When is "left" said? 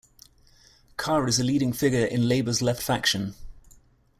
2.63-2.81